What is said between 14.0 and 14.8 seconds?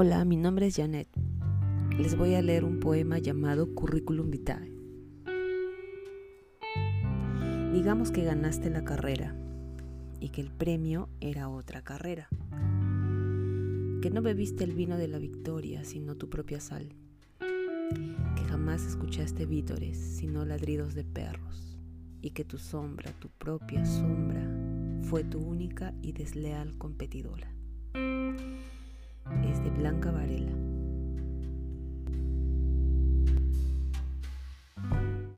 Que no bebiste el